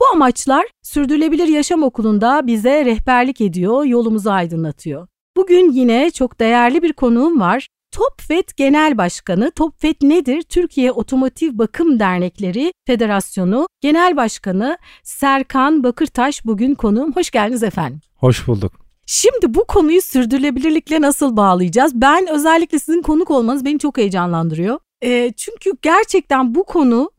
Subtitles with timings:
[0.00, 5.06] Bu amaçlar Sürdürülebilir Yaşam Okulu'nda bize rehberlik ediyor, yolumuzu aydınlatıyor.
[5.36, 7.68] Bugün yine çok değerli bir konuğum var.
[7.92, 10.42] TOPFET Genel Başkanı, TOPFET nedir?
[10.42, 17.12] Türkiye Otomotiv Bakım Dernekleri Federasyonu Genel Başkanı Serkan Bakırtaş bugün konuğum.
[17.12, 18.00] Hoş geldiniz efendim.
[18.16, 18.72] Hoş bulduk.
[19.06, 21.92] Şimdi bu konuyu sürdürülebilirlikle nasıl bağlayacağız?
[21.94, 24.78] Ben özellikle sizin konuk olmanız beni çok heyecanlandırıyor.
[25.02, 27.10] E, çünkü gerçekten bu konu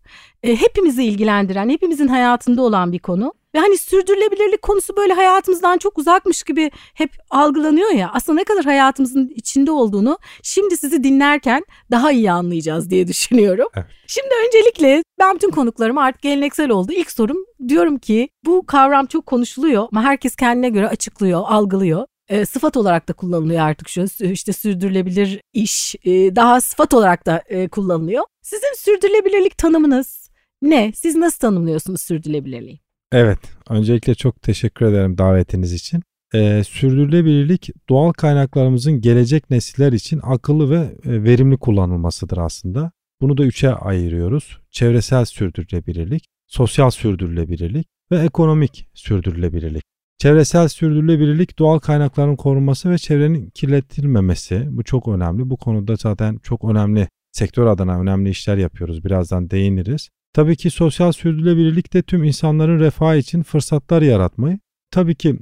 [0.44, 3.34] e, hepimizi ilgilendiren, hepimizin hayatında olan bir konu.
[3.56, 8.11] Ve hani sürdürülebilirlik konusu böyle hayatımızdan çok uzakmış gibi hep algılanıyor ya.
[8.14, 13.67] Aslında ne kadar hayatımızın içinde olduğunu şimdi sizi dinlerken daha iyi anlayacağız diye düşünüyorum.
[13.75, 13.86] Evet.
[14.08, 16.92] Şimdi öncelikle ben bütün konuklarım artık geleneksel oldu.
[16.92, 22.45] İlk sorum diyorum ki bu kavram çok konuşuluyor ama herkes kendine göre açıklıyor, algılıyor e,
[22.45, 27.67] sıfat olarak da kullanılıyor artık şu işte sürdürülebilir iş e, daha sıfat olarak da e,
[27.67, 28.23] kullanılıyor.
[28.42, 30.20] Sizin sürdürülebilirlik tanımınız
[30.62, 30.92] ne?
[30.95, 32.80] Siz nasıl tanımlıyorsunuz sürdürülebilirliği?
[33.12, 36.03] Evet, öncelikle çok teşekkür ederim davetiniz için.
[36.34, 42.92] Ee, sürdürülebilirlik doğal kaynaklarımızın gelecek nesiller için akıllı ve e, verimli kullanılmasıdır aslında.
[43.22, 44.59] Bunu da üçe ayırıyoruz.
[44.72, 49.84] Çevresel sürdürülebilirlik, sosyal sürdürülebilirlik ve ekonomik sürdürülebilirlik.
[50.18, 54.68] Çevresel sürdürülebilirlik doğal kaynakların korunması ve çevrenin kirletilmemesi.
[54.72, 55.50] Bu çok önemli.
[55.50, 59.06] Bu konuda zaten çok önemli sektör adına önemli işler yapıyoruz.
[59.06, 60.09] Birazdan değiniriz.
[60.34, 64.59] Tabii ki sosyal sürdürülebilirlik de tüm insanların refahı için fırsatlar yaratmayı.
[64.92, 65.40] Tabii ki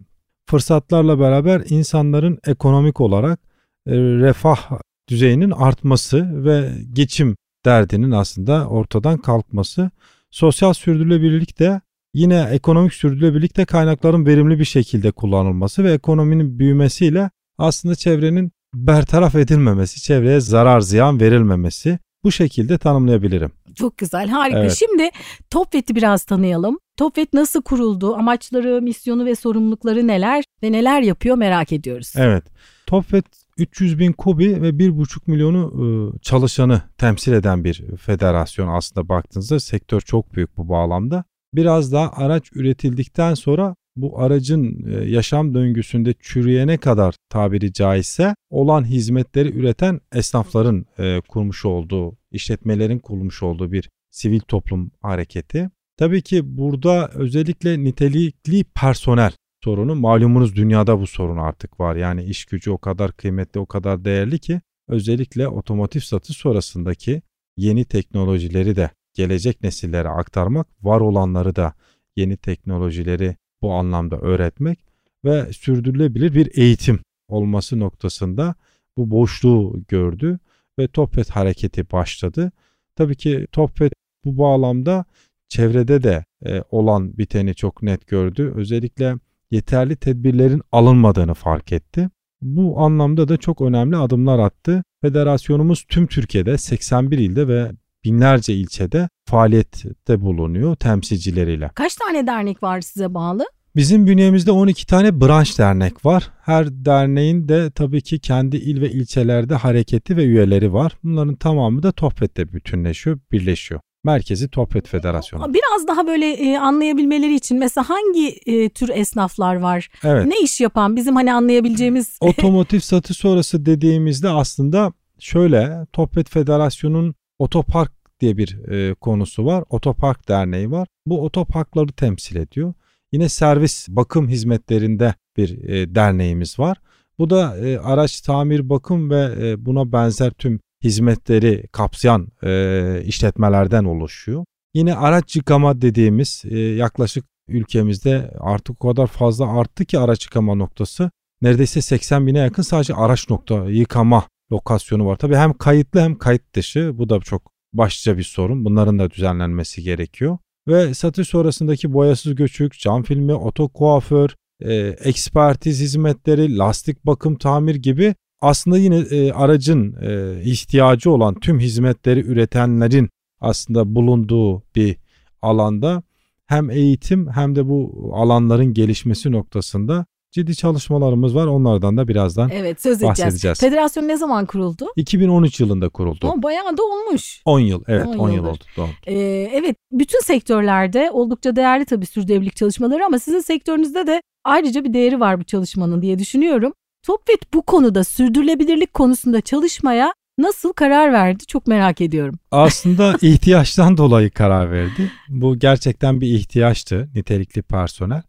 [0.50, 3.40] fırsatlarla beraber insanların ekonomik olarak
[3.88, 4.80] e, refah
[5.10, 7.36] düzeyinin artması ve geçim
[7.66, 9.92] derdinin aslında ortadan kalkması.
[10.32, 11.82] Sosyal sürdürülebilirlik de
[12.14, 19.36] yine ekonomik sürdürülebilirlik de kaynakların verimli bir şekilde kullanılması ve ekonominin büyümesiyle aslında çevrenin bertaraf
[19.36, 23.52] edilmemesi, çevreye zarar ziyan verilmemesi bu şekilde tanımlayabilirim.
[23.76, 24.60] Çok güzel, harika.
[24.60, 24.76] Evet.
[24.80, 25.10] Şimdi
[25.50, 26.80] Topvet'i biraz tanıyalım.
[26.98, 28.16] Topvet nasıl kuruldu?
[28.16, 32.14] Amaçları, misyonu ve sorumlulukları neler ve neler yapıyor merak ediyoruz.
[32.16, 32.44] Evet.
[32.88, 33.26] Topvet
[33.58, 40.02] 300 bin kubi ve 1,5 milyonu ıı, çalışanı temsil eden bir federasyon aslında baktığınızda sektör
[40.02, 41.24] çok büyük bu bağlamda.
[41.54, 48.86] Biraz daha araç üretildikten sonra bu aracın e, yaşam döngüsünde çürüyene kadar tabiri caizse olan
[48.86, 55.70] hizmetleri üreten esnafların e, kurmuş olduğu, işletmelerin kurmuş olduğu bir sivil toplum hareketi.
[55.98, 59.32] Tabii ki burada özellikle nitelikli personel
[59.64, 61.96] sorunu malumunuz dünyada bu sorun artık var.
[61.96, 67.22] Yani iş gücü o kadar kıymetli, o kadar değerli ki özellikle otomotiv satış sonrasındaki
[67.58, 71.74] yeni teknolojileri de gelecek nesillere aktarmak, var olanları da
[72.16, 74.80] yeni teknolojileri bu anlamda öğretmek
[75.26, 78.56] ve sürdürülebilir bir eğitim olması noktasında
[78.98, 80.40] bu boşluğu gördü
[80.80, 82.52] ve Topfet hareketi başladı.
[82.96, 83.94] Tabii ki Topfet
[84.26, 85.06] bu bağlamda
[85.50, 88.54] çevrede de e, olan biteni çok net gördü.
[88.56, 89.16] Özellikle
[89.52, 92.10] yeterli tedbirlerin alınmadığını fark etti.
[92.42, 94.84] Bu anlamda da çok önemli adımlar attı.
[95.02, 97.72] Federasyonumuz tüm Türkiye'de 81 ilde ve
[98.04, 101.72] binlerce ilçede faaliyette bulunuyor temsilcileriyle.
[101.76, 103.46] Kaç tane dernek var size bağlı?
[103.76, 106.32] Bizim bünyemizde 12 tane branş dernek var.
[106.42, 110.98] Her derneğin de tabii ki kendi il ve ilçelerde hareketi ve üyeleri var.
[111.04, 113.82] Bunların tamamı da TOPFET'te bütünleşiyor, birleşiyor.
[114.04, 115.54] Merkezi TOPFET Federasyonu.
[115.54, 119.90] Biraz daha böyle e, anlayabilmeleri için mesela hangi e, tür esnaflar var?
[120.04, 120.26] Evet.
[120.26, 122.18] Ne iş yapan bizim hani anlayabileceğimiz?
[122.22, 129.64] Otomotiv satış sonrası dediğimizde aslında şöyle TOPFET Federasyonu'nun otopark diye bir e, konusu var.
[129.70, 130.88] Otopark Derneği var.
[131.06, 132.74] Bu otoparkları temsil ediyor.
[133.12, 136.78] Yine servis bakım hizmetlerinde bir e, derneğimiz var.
[137.20, 143.84] Bu da e, araç tamir bakım ve e, buna benzer tüm hizmetleri kapsayan e, işletmelerden
[143.84, 144.46] oluşuyor.
[144.74, 150.56] Yine araç yıkama dediğimiz e, yaklaşık ülkemizde artık o kadar fazla arttı ki araç yıkama
[150.56, 151.12] noktası.
[151.42, 155.16] Neredeyse 80 bine yakın sadece araç nokta yıkama lokasyonu var.
[155.16, 158.66] Tabii hem kayıtlı hem kayıt dışı bu da çok başlıca bir sorun.
[158.66, 160.38] Bunların da düzenlenmesi gerekiyor.
[160.68, 164.30] Ve satış sonrasındaki boyasız göçük, cam filmi, oto kuaför,
[164.62, 164.74] e,
[165.04, 172.20] ekspertiz hizmetleri, lastik bakım tamir gibi aslında yine e, aracın e, ihtiyacı olan tüm hizmetleri
[172.20, 173.10] üretenlerin
[173.40, 174.98] aslında bulunduğu bir
[175.42, 176.04] alanda
[176.46, 181.48] hem eğitim hem de bu alanların gelişmesi noktasında ciddi çalışmalarımız var.
[181.48, 183.20] Onlardan da birazdan Evet söz edeceğiz.
[183.20, 183.60] bahsedeceğiz.
[183.60, 184.88] Federasyon ne zaman kuruldu?
[184.96, 186.30] 2013 yılında kuruldu.
[186.32, 187.42] Ama bayağı da olmuş.
[187.46, 188.64] 10 yıl evet 10 10 yıl oldu.
[188.78, 188.88] Doğru.
[189.08, 189.14] Ee,
[189.54, 195.20] evet bütün sektörlerde oldukça değerli tabii sürdürülebilirlik çalışmaları ama sizin sektörünüzde de ayrıca bir değeri
[195.20, 196.74] var bu çalışmanın diye düşünüyorum.
[197.06, 202.40] Topvet bu konuda sürdürülebilirlik konusunda çalışmaya nasıl karar verdi çok merak ediyorum.
[202.52, 205.12] Aslında ihtiyaçtan dolayı karar verdi.
[205.30, 208.22] Bu gerçekten bir ihtiyaçtı nitelikli personel.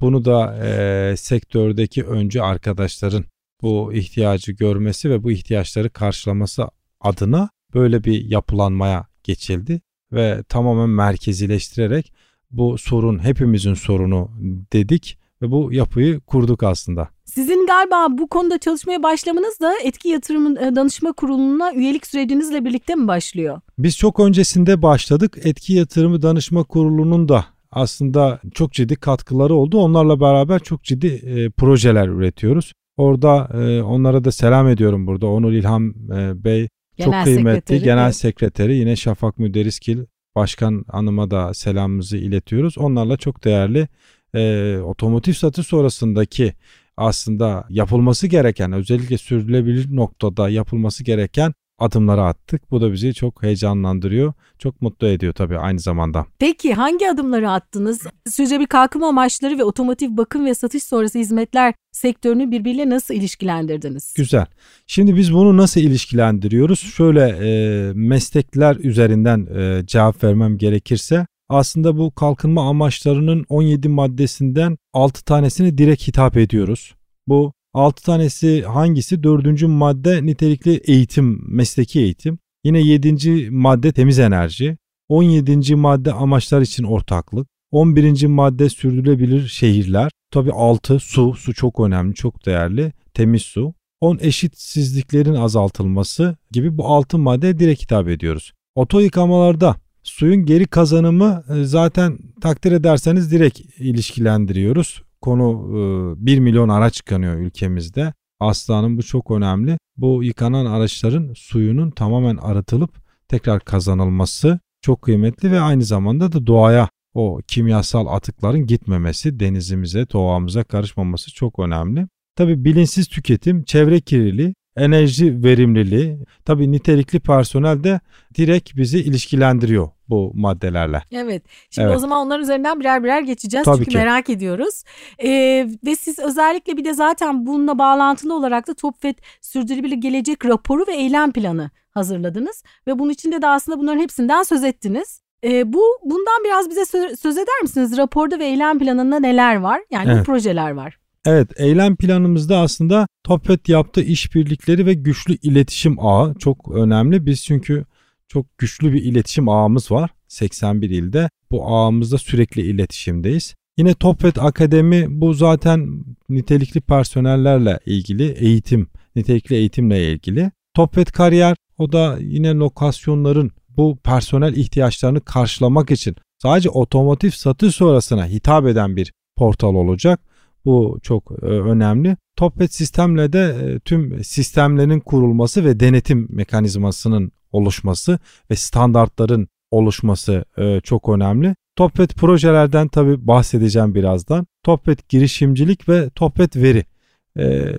[0.00, 3.24] Bunu da e, sektördeki öncü arkadaşların
[3.62, 6.68] bu ihtiyacı görmesi ve bu ihtiyaçları karşılaması
[7.00, 9.80] adına böyle bir yapılanmaya geçildi
[10.12, 12.12] ve tamamen merkezileştirerek
[12.50, 14.30] bu sorun hepimizin sorunu
[14.72, 17.08] dedik ve bu yapıyı kurduk aslında.
[17.24, 22.94] Sizin galiba bu konuda çalışmaya başlamanız da etki yatırım e, danışma kuruluna üyelik sürecinizle birlikte
[22.94, 23.60] mi başlıyor?
[23.78, 25.38] Biz çok öncesinde başladık.
[25.44, 29.78] Etki Yatırımı Danışma Kurulu'nun da aslında çok ciddi katkıları oldu.
[29.78, 32.72] Onlarla beraber çok ciddi e, projeler üretiyoruz.
[32.96, 35.26] Orada e, onlara da selam ediyorum burada.
[35.26, 36.68] Onur İlham e, Bey
[36.98, 38.16] çok Genel kıymetli sekreteri, genel evet.
[38.16, 40.04] sekreteri yine Şafak Müderriskil
[40.36, 42.78] Başkan Hanım'a da selamımızı iletiyoruz.
[42.78, 43.88] Onlarla çok değerli
[44.34, 46.54] e, otomotiv satış sonrasındaki
[46.96, 52.70] aslında yapılması gereken özellikle sürdürülebilir noktada yapılması gereken adımları attık.
[52.70, 54.32] Bu da bizi çok heyecanlandırıyor.
[54.58, 56.26] Çok mutlu ediyor tabii aynı zamanda.
[56.38, 58.06] Peki hangi adımları attınız?
[58.28, 64.14] Sürdürülebilir kalkınma amaçları ve otomotiv bakım ve satış sonrası hizmetler sektörünü birbiriyle nasıl ilişkilendirdiniz?
[64.16, 64.46] Güzel.
[64.86, 66.80] Şimdi biz bunu nasıl ilişkilendiriyoruz?
[66.80, 75.24] Şöyle e, meslekler üzerinden e, cevap vermem gerekirse aslında bu kalkınma amaçlarının 17 maddesinden 6
[75.24, 76.94] tanesini direkt hitap ediyoruz.
[77.26, 79.22] Bu 6 tanesi hangisi?
[79.22, 79.62] 4.
[79.62, 82.38] madde nitelikli eğitim, mesleki eğitim.
[82.64, 83.50] Yine 7.
[83.50, 84.78] madde temiz enerji.
[85.08, 85.74] 17.
[85.74, 87.48] madde amaçlar için ortaklık.
[87.70, 88.26] 11.
[88.26, 90.10] madde sürdürülebilir şehirler.
[90.30, 92.92] Tabii 6 su, su çok önemli, çok değerli.
[93.14, 93.74] Temiz su.
[94.00, 98.52] 10 eşitsizliklerin azaltılması gibi bu 6 maddeye direkt hitap ediyoruz.
[98.74, 105.02] Oto yıkamalarda suyun geri kazanımı e, zaten takdir ederseniz direkt ilişkilendiriyoruz.
[105.20, 108.12] Konu 1 milyon araç yıkanıyor ülkemizde.
[108.40, 109.78] Aslanım bu çok önemli.
[109.96, 112.90] Bu yıkanan araçların suyunun tamamen arıtılıp
[113.28, 120.64] tekrar kazanılması çok kıymetli ve aynı zamanda da doğaya o kimyasal atıkların gitmemesi, denizimize, doğamıza
[120.64, 122.06] karışmaması çok önemli.
[122.36, 124.54] Tabi bilinçsiz tüketim, çevre kirliliği,
[124.84, 128.00] enerji verimliliği, tabi nitelikli personel de
[128.34, 131.02] direkt bizi ilişkilendiriyor bu maddelerle.
[131.12, 131.42] Evet.
[131.70, 131.96] Şimdi Evet.
[131.96, 133.64] o zaman onların üzerinden birer birer geçeceğiz.
[133.64, 133.96] Tabii çünkü ki.
[133.96, 134.82] merak ediyoruz.
[135.24, 140.84] Ee, ve siz özellikle bir de zaten bununla bağlantılı olarak da TOPFED Sürdürülebilir Gelecek raporu
[140.88, 142.62] ve eylem planı hazırladınız.
[142.86, 145.20] Ve bunun içinde de aslında bunların hepsinden söz ettiniz.
[145.44, 147.96] Ee, bu bundan biraz bize sö- söz eder misiniz?
[147.96, 149.80] Raporda ve eylem planında neler var?
[149.90, 150.26] Yani bu Evet.
[150.26, 150.99] projeler var.
[151.26, 157.26] Evet, eylem planımızda aslında TOPFED yaptığı işbirlikleri ve güçlü iletişim ağı çok önemli.
[157.26, 157.84] Biz çünkü
[158.28, 161.30] çok güçlü bir iletişim ağımız var 81 ilde.
[161.50, 163.54] Bu ağımızda sürekli iletişimdeyiz.
[163.78, 170.50] Yine TOPFED Akademi bu zaten nitelikli personellerle ilgili eğitim, nitelikli eğitimle ilgili.
[170.74, 178.26] TOPFED Kariyer o da yine lokasyonların bu personel ihtiyaçlarını karşılamak için sadece otomotiv satış sonrasına
[178.26, 180.20] hitap eden bir portal olacak.
[180.64, 182.16] Bu çok e, önemli.
[182.36, 188.18] TOPET sistemle de e, tüm sistemlerin kurulması ve denetim mekanizmasının oluşması
[188.50, 191.54] ve standartların oluşması e, çok önemli.
[191.76, 194.46] TOPET projelerden tabi bahsedeceğim birazdan.
[194.62, 196.84] TOPET girişimcilik ve TOPET veri.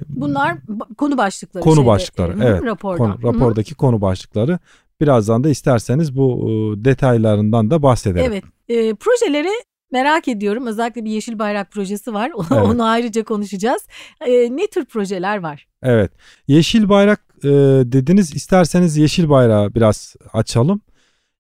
[0.10, 0.58] Bunlar
[0.98, 1.64] konu başlıkları.
[1.64, 2.80] Konu şeyde, başlıkları, hı, evet.
[2.82, 3.24] Konu, Hı.
[3.24, 4.60] rapordaki konu başlıkları.
[5.02, 8.32] Birazdan da isterseniz bu detaylarından da bahsedelim.
[8.32, 8.44] Evet.
[8.70, 9.50] E, projeleri
[9.92, 10.68] merak ediyorum.
[10.68, 12.32] Özellikle bir Yeşil Bayrak projesi var.
[12.36, 12.64] Onu, Evet.
[12.64, 13.82] onu ayrıca konuşacağız.
[14.22, 15.68] E, ne tür projeler var?
[15.84, 16.12] Evet.
[16.48, 17.50] Yeşil bayrak e,
[17.86, 18.36] dediniz.
[18.36, 20.82] İsterseniz yeşil bayrağı biraz açalım.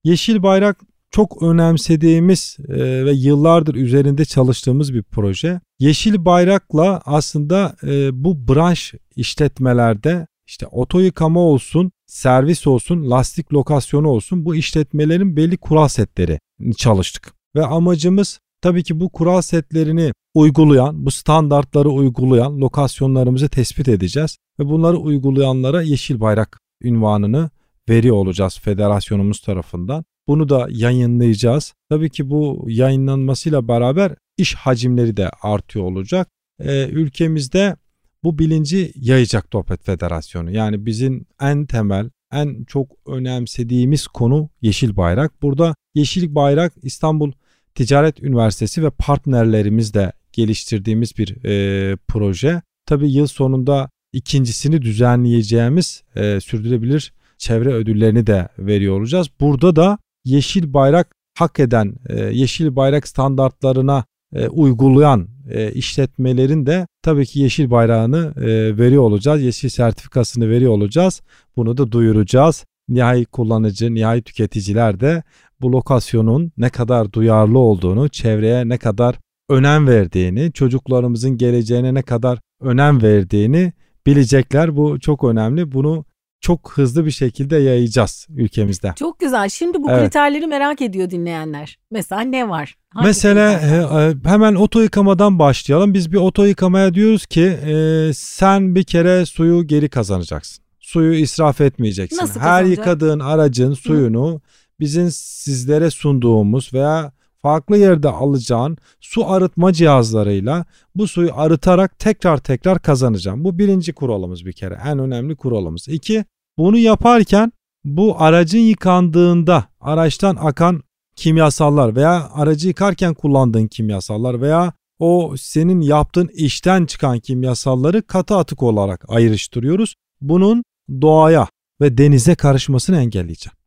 [0.03, 0.77] Yeşil bayrak
[1.11, 5.61] çok önemsediğimiz e, ve yıllardır üzerinde çalıştığımız bir proje.
[5.79, 14.07] Yeşil bayrakla aslında e, bu branş işletmelerde işte oto yıkama olsun, servis olsun, lastik lokasyonu
[14.07, 16.39] olsun bu işletmelerin belli kural setleri
[16.77, 17.33] çalıştık.
[17.55, 24.65] Ve amacımız tabii ki bu kural setlerini uygulayan, bu standartları uygulayan lokasyonlarımızı tespit edeceğiz ve
[24.65, 27.49] bunları uygulayanlara yeşil bayrak ünvanını
[27.89, 30.05] veriyor olacağız federasyonumuz tarafından.
[30.27, 31.73] Bunu da yayınlayacağız.
[31.89, 36.27] Tabii ki bu yayınlanmasıyla beraber iş hacimleri de artıyor olacak.
[36.59, 37.75] Ee, ülkemizde
[38.23, 40.51] bu bilinci yayacak Topet Federasyonu.
[40.51, 45.41] Yani bizim en temel, en çok önemsediğimiz konu yeşil bayrak.
[45.41, 47.31] Burada yeşil bayrak İstanbul
[47.75, 52.61] Ticaret Üniversitesi ve partnerlerimiz de geliştirdiğimiz bir e, proje.
[52.85, 59.27] Tabii yıl sonunda ikincisini düzenleyeceğimiz e, sürdürülebilir çevre ödüllerini de veriyor olacağız.
[59.39, 66.87] Burada da yeşil bayrak hak eden, e, yeşil bayrak standartlarına e, uygulayan e, işletmelerin de
[67.03, 69.41] tabii ki yeşil bayrağını e, veriyor olacağız.
[69.41, 71.21] Yeşil sertifikasını veriyor olacağız.
[71.55, 72.65] Bunu da duyuracağız.
[72.89, 75.23] Nihai kullanıcı, nihai tüketiciler de
[75.61, 79.15] bu lokasyonun ne kadar duyarlı olduğunu, çevreye ne kadar
[79.49, 83.73] önem verdiğini, çocuklarımızın geleceğine ne kadar önem verdiğini
[84.05, 84.75] bilecekler.
[84.75, 85.71] Bu çok önemli.
[85.71, 86.05] Bunu
[86.41, 88.93] çok hızlı bir şekilde yayacağız ülkemizde.
[88.95, 89.49] Çok güzel.
[89.49, 90.01] Şimdi bu evet.
[90.01, 91.77] kriterleri merak ediyor dinleyenler.
[91.91, 92.75] Mesela ne var?
[92.89, 95.93] Hangi Mesela e, hemen oto yıkamadan başlayalım.
[95.93, 100.63] Biz bir oto yıkamaya diyoruz ki e, sen bir kere suyu geri kazanacaksın.
[100.79, 102.17] Suyu israf etmeyeceksin.
[102.17, 104.39] Nasıl Her yıkadığın aracın suyunu Hı.
[104.81, 107.11] Bizim sizlere sunduğumuz veya
[107.41, 113.43] farklı yerde alacağın su arıtma cihazlarıyla bu suyu arıtarak tekrar tekrar kazanacağım.
[113.43, 115.87] Bu birinci kuralımız bir kere en önemli kuralımız.
[115.87, 116.25] İki
[116.57, 117.51] bunu yaparken
[117.83, 120.83] bu aracın yıkandığında araçtan akan
[121.15, 128.63] kimyasallar veya aracı yıkarken kullandığın kimyasallar veya o senin yaptığın işten çıkan kimyasalları katı atık
[128.63, 129.95] olarak ayrıştırıyoruz.
[130.21, 130.63] Bunun
[131.01, 131.47] doğaya
[131.81, 133.57] ve denize karışmasını engelleyeceğim.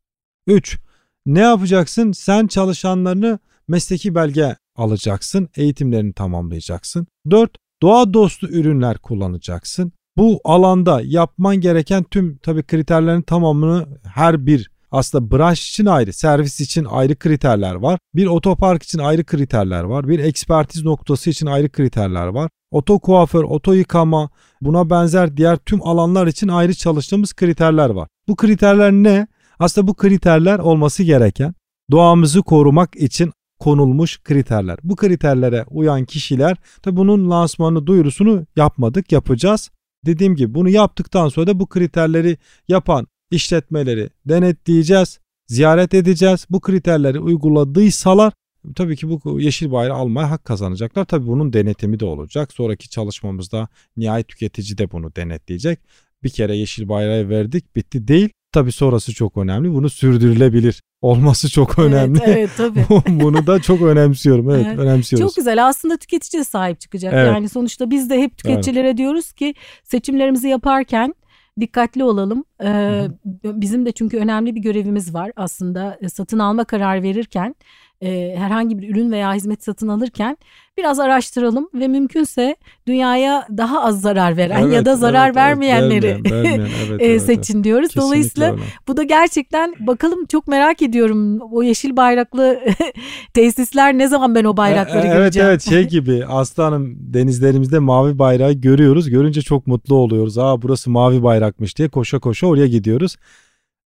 [0.46, 0.78] 3.
[1.26, 2.12] Ne yapacaksın?
[2.12, 3.38] Sen çalışanlarını
[3.68, 7.06] mesleki belge alacaksın, eğitimlerini tamamlayacaksın.
[7.30, 7.56] 4.
[7.82, 9.92] Doğa dostu ürünler kullanacaksın.
[10.16, 16.60] Bu alanda yapman gereken tüm tabi kriterlerin tamamını her bir aslında branş için ayrı, servis
[16.60, 17.98] için ayrı kriterler var.
[18.14, 20.08] Bir otopark için ayrı kriterler var.
[20.08, 22.50] Bir ekspertiz noktası için ayrı kriterler var.
[22.70, 28.08] Oto kuaför, oto yıkama, buna benzer diğer tüm alanlar için ayrı çalıştığımız kriterler var.
[28.28, 29.26] Bu kriterler ne?
[29.58, 31.54] Aslında bu kriterler olması gereken
[31.90, 34.78] doğamızı korumak için konulmuş kriterler.
[34.82, 39.70] Bu kriterlere uyan kişiler tabi bunun lansmanı duyurusunu yapmadık yapacağız.
[40.06, 46.46] Dediğim gibi bunu yaptıktan sonra da bu kriterleri yapan işletmeleri denetleyeceğiz, ziyaret edeceğiz.
[46.50, 48.32] Bu kriterleri uyguladıysalar
[48.76, 51.04] tabii ki bu yeşil bayrağı almaya hak kazanacaklar.
[51.04, 52.52] Tabii bunun denetimi de olacak.
[52.52, 55.78] Sonraki çalışmamızda nihai tüketici de bunu denetleyecek.
[56.22, 58.28] Bir kere yeşil bayrağı verdik bitti değil.
[58.54, 59.74] Tabii sonrası çok önemli.
[59.74, 62.18] Bunu sürdürülebilir olması çok önemli.
[62.24, 62.84] Evet, evet tabii.
[63.20, 64.50] Bunu da çok önemsiyorum.
[64.50, 65.28] Evet, evet, önemsiyoruz.
[65.28, 65.68] Çok güzel.
[65.68, 67.14] Aslında tüketici de sahip çıkacak.
[67.14, 67.26] Evet.
[67.26, 68.98] Yani sonuçta biz de hep tüketicilere evet.
[68.98, 71.14] diyoruz ki seçimlerimizi yaparken
[71.60, 72.44] dikkatli olalım.
[72.64, 73.06] Ee,
[73.44, 77.54] bizim de çünkü önemli bir görevimiz var aslında satın alma karar verirken
[78.02, 80.36] e, herhangi bir ürün veya hizmet satın alırken
[80.78, 86.06] biraz araştıralım ve mümkünse dünyaya daha az zarar veren evet, ya da zarar evet, vermeyenleri
[86.06, 87.88] evet, vermeyen, vermeyen, evet, evet, seçin diyoruz.
[87.88, 88.62] Kesinlikle Dolayısıyla öyle.
[88.88, 92.60] bu da gerçekten bakalım çok merak ediyorum o yeşil bayraklı
[93.34, 95.48] tesisler ne zaman ben o bayrakları e, evet, göreceğim.
[95.48, 99.10] Evet evet şey gibi aslanım denizlerimizde mavi bayrağı görüyoruz.
[99.10, 100.38] Görünce çok mutlu oluyoruz.
[100.38, 103.16] Aa burası mavi bayrakmış diye koşa koşa oraya gidiyoruz.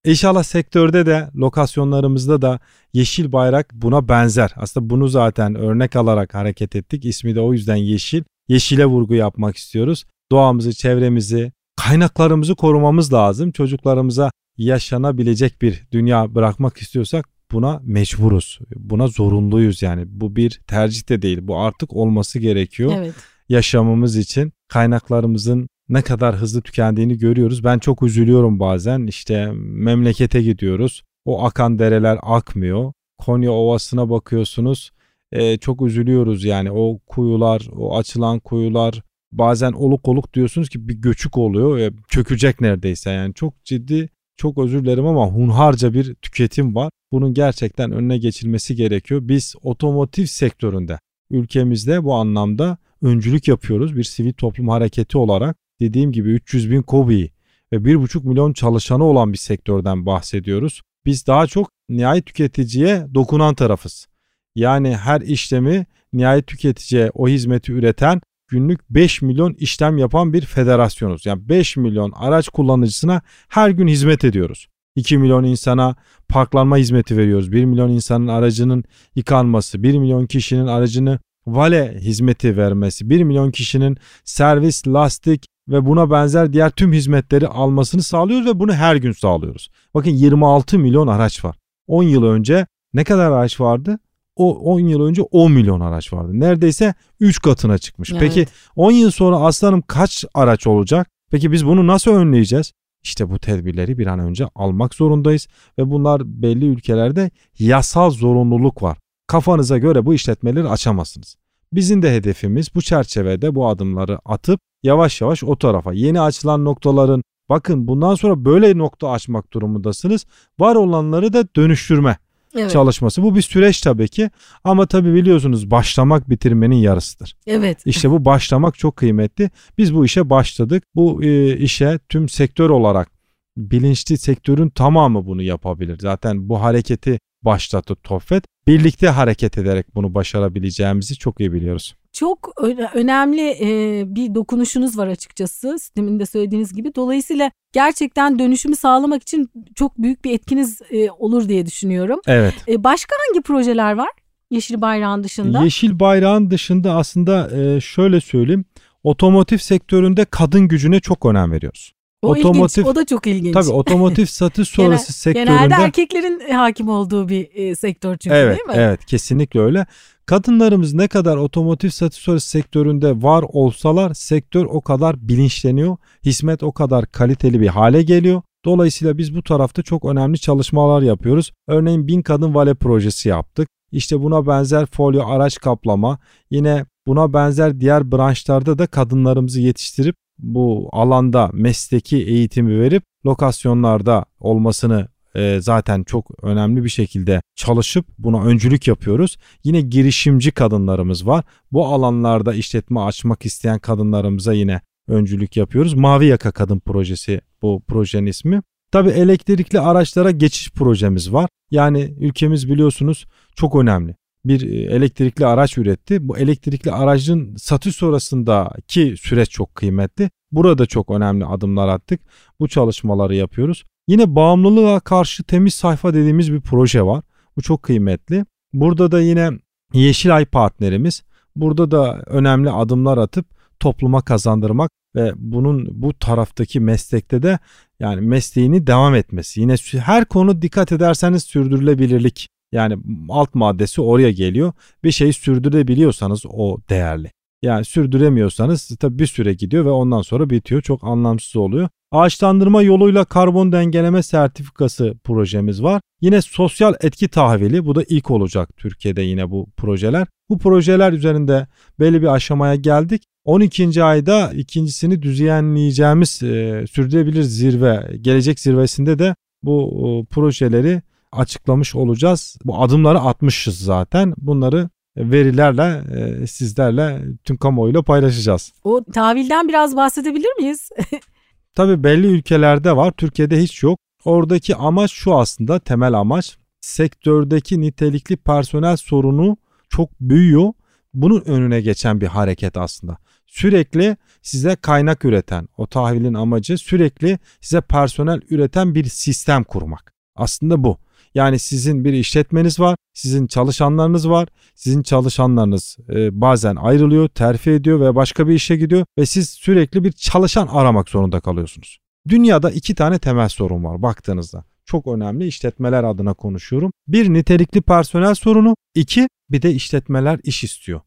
[0.08, 2.60] İnşallah sektörde de lokasyonlarımızda da
[2.92, 4.52] yeşil bayrak buna benzer.
[4.56, 7.04] Aslında bunu zaten örnek alarak hareket ettik.
[7.04, 8.22] İsmi de o yüzden yeşil.
[8.48, 10.04] Yeşile vurgu yapmak istiyoruz.
[10.32, 13.52] Doğamızı, çevremizi, kaynaklarımızı korumamız lazım.
[13.52, 18.58] Çocuklarımıza yaşanabilecek bir dünya bırakmak istiyorsak buna mecburuz.
[18.76, 20.04] Buna zorunluyuz yani.
[20.06, 21.38] Bu bir tercih de değil.
[21.42, 22.92] Bu artık olması gerekiyor.
[22.96, 23.14] Evet.
[23.48, 27.64] Yaşamımız için kaynaklarımızın ne kadar hızlı tükendiğini görüyoruz.
[27.64, 29.06] Ben çok üzülüyorum bazen.
[29.06, 31.02] İşte memlekete gidiyoruz.
[31.24, 32.92] O akan dereler akmıyor.
[33.18, 34.90] Konya Ovası'na bakıyorsunuz.
[35.32, 39.02] E, çok üzülüyoruz yani o kuyular, o açılan kuyular
[39.32, 41.78] bazen oluk oluk diyorsunuz ki bir göçük oluyor.
[41.78, 46.90] E, çökecek neredeyse yani çok ciddi çok özür dilerim ama hunharca bir tüketim var.
[47.12, 49.20] Bunun gerçekten önüne geçilmesi gerekiyor.
[49.24, 50.98] Biz otomotiv sektöründe
[51.30, 57.30] ülkemizde bu anlamda öncülük yapıyoruz bir sivil toplum hareketi olarak dediğim gibi 300 bin KOBİ
[57.72, 60.82] ve 1,5 milyon çalışanı olan bir sektörden bahsediyoruz.
[61.06, 64.06] Biz daha çok nihayet tüketiciye dokunan tarafız.
[64.54, 71.26] Yani her işlemi nihayet tüketiciye o hizmeti üreten günlük 5 milyon işlem yapan bir federasyonuz.
[71.26, 74.68] Yani 5 milyon araç kullanıcısına her gün hizmet ediyoruz.
[74.96, 75.96] 2 milyon insana
[76.28, 77.52] parklanma hizmeti veriyoruz.
[77.52, 83.96] 1 milyon insanın aracının yıkanması, 1 milyon kişinin aracını vale hizmeti vermesi, 1 milyon kişinin
[84.24, 89.70] servis, lastik, ve buna benzer diğer tüm hizmetleri almasını sağlıyoruz ve bunu her gün sağlıyoruz.
[89.94, 91.56] Bakın 26 milyon araç var.
[91.86, 93.98] 10 yıl önce ne kadar araç vardı?
[94.36, 96.30] O 10 yıl önce 10 milyon araç vardı.
[96.32, 98.12] Neredeyse 3 katına çıkmış.
[98.12, 98.20] Evet.
[98.20, 98.46] Peki
[98.76, 101.08] 10 yıl sonra aslanım kaç araç olacak?
[101.30, 102.72] Peki biz bunu nasıl önleyeceğiz?
[103.02, 105.48] İşte bu tedbirleri bir an önce almak zorundayız
[105.78, 108.98] ve bunlar belli ülkelerde yasal zorunluluk var.
[109.26, 111.36] Kafanıza göre bu işletmeleri açamazsınız.
[111.72, 117.22] Bizim de hedefimiz bu çerçevede bu adımları atıp yavaş yavaş o tarafa yeni açılan noktaların
[117.48, 120.26] bakın bundan sonra böyle nokta açmak durumundasınız.
[120.58, 122.18] Var olanları da dönüştürme
[122.56, 122.70] evet.
[122.70, 123.22] çalışması.
[123.22, 124.30] Bu bir süreç tabii ki
[124.64, 127.36] ama tabii biliyorsunuz başlamak bitirmenin yarısıdır.
[127.46, 127.86] Evet.
[127.86, 129.50] İşte bu başlamak çok kıymetli.
[129.78, 130.84] Biz bu işe başladık.
[130.94, 133.10] Bu e, işe tüm sektör olarak
[133.56, 135.98] bilinçli sektörün tamamı bunu yapabilir.
[136.00, 138.44] Zaten bu hareketi başlattı Toffet.
[138.68, 141.94] Birlikte hareket ederek bunu başarabileceğimizi çok iyi biliyoruz.
[142.12, 142.52] Çok
[142.94, 146.94] önemli e, bir dokunuşunuz var açıkçası sistemin de söylediğiniz gibi.
[146.94, 152.20] Dolayısıyla gerçekten dönüşümü sağlamak için çok büyük bir etkiniz e, olur diye düşünüyorum.
[152.26, 152.54] Evet.
[152.68, 154.10] E, başka hangi projeler var
[154.50, 155.62] Yeşil Bayrağın dışında?
[155.64, 158.64] Yeşil Bayrağın dışında aslında şöyle söyleyeyim.
[159.02, 161.92] Otomotiv sektöründe kadın gücüne çok önem veriyoruz.
[162.22, 163.54] O otomotiv, ilginç, o da çok ilginç.
[163.54, 165.64] Tabii otomotiv satış sonrası Genel, sektöründe.
[165.64, 168.82] Genelde erkeklerin hakim olduğu bir e, sektör çünkü evet, değil mi?
[168.84, 169.86] Evet kesinlikle öyle.
[170.26, 175.96] Kadınlarımız ne kadar otomotiv satış sonrası sektöründe var olsalar sektör o kadar bilinçleniyor.
[176.24, 178.42] Hizmet o kadar kaliteli bir hale geliyor.
[178.64, 181.52] Dolayısıyla biz bu tarafta çok önemli çalışmalar yapıyoruz.
[181.68, 183.68] Örneğin bin kadın vale projesi yaptık.
[183.92, 186.18] İşte buna benzer folyo araç kaplama,
[186.50, 195.08] yine buna benzer diğer branşlarda da kadınlarımızı yetiştirip bu alanda mesleki eğitimi verip lokasyonlarda olmasını
[195.34, 199.36] e, zaten çok önemli bir şekilde çalışıp buna öncülük yapıyoruz.
[199.64, 201.44] Yine girişimci kadınlarımız var.
[201.72, 205.94] Bu alanlarda işletme açmak isteyen kadınlarımıza yine öncülük yapıyoruz.
[205.94, 208.62] Mavi Yaka Kadın Projesi bu projenin ismi.
[208.92, 211.48] Tabi elektrikli araçlara geçiş projemiz var.
[211.70, 213.26] Yani ülkemiz biliyorsunuz
[213.56, 214.16] çok önemli
[214.48, 216.28] bir e, elektrikli araç üretti.
[216.28, 220.30] Bu elektrikli aracın satış sonrasındaki süreç çok kıymetli.
[220.52, 222.20] Burada çok önemli adımlar attık.
[222.60, 223.84] Bu çalışmaları yapıyoruz.
[224.08, 227.24] Yine bağımlılığa karşı temiz sayfa dediğimiz bir proje var.
[227.56, 228.44] Bu çok kıymetli.
[228.72, 229.50] Burada da yine
[229.92, 231.22] Yeşilay partnerimiz.
[231.56, 233.46] Burada da önemli adımlar atıp
[233.80, 237.58] topluma kazandırmak ve bunun bu taraftaki meslekte de
[238.00, 239.60] yani mesleğini devam etmesi.
[239.60, 242.96] Yine her konu dikkat ederseniz sürdürülebilirlik yani
[243.28, 244.72] alt maddesi oraya geliyor.
[245.04, 247.30] Bir şeyi sürdürebiliyorsanız o değerli.
[247.62, 250.82] Yani sürdüremiyorsanız tabii bir süre gidiyor ve ondan sonra bitiyor.
[250.82, 251.88] Çok anlamsız oluyor.
[252.12, 256.00] Ağaçlandırma yoluyla karbon dengeleme sertifikası projemiz var.
[256.20, 260.26] Yine sosyal etki tahvili bu da ilk olacak Türkiye'de yine bu projeler.
[260.50, 261.66] Bu projeler üzerinde
[262.00, 263.22] belli bir aşamaya geldik.
[263.44, 264.04] 12.
[264.04, 272.56] ayda ikincisini düzenleyeceğimiz e, sürdürülebilir zirve, gelecek zirvesinde de bu e, projeleri açıklamış olacağız.
[272.64, 274.34] Bu adımları atmışız zaten.
[274.36, 278.72] Bunları verilerle e, sizlerle tüm kamuoyuyla paylaşacağız.
[278.84, 280.88] O tahvilden biraz bahsedebilir miyiz?
[281.74, 283.12] Tabii belli ülkelerde var.
[283.16, 283.98] Türkiye'de hiç yok.
[284.24, 286.58] Oradaki amaç şu aslında temel amaç.
[286.80, 289.56] Sektördeki nitelikli personel sorunu
[289.88, 290.72] çok büyüyor.
[291.14, 293.18] Bunun önüne geçen bir hareket aslında.
[293.46, 300.14] Sürekli size kaynak üreten, o tahvilin amacı sürekli size personel üreten bir sistem kurmak.
[300.36, 300.98] Aslında bu.
[301.34, 304.48] Yani sizin bir işletmeniz var, sizin çalışanlarınız var.
[304.74, 310.04] Sizin çalışanlarınız e, bazen ayrılıyor, terfi ediyor ve başka bir işe gidiyor ve siz sürekli
[310.04, 311.98] bir çalışan aramak zorunda kalıyorsunuz.
[312.28, 314.64] Dünyada iki tane temel sorun var baktığınızda.
[314.84, 316.92] Çok önemli işletmeler adına konuşuyorum.
[317.08, 321.00] Bir nitelikli personel sorunu, iki bir de işletmeler iş istiyor.